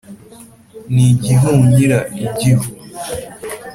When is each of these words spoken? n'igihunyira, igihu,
n'igihunyira, 0.93 1.99
igihu, 2.25 2.67